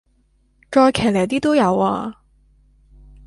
[0.71, 2.23] 再騎呢啲都有啊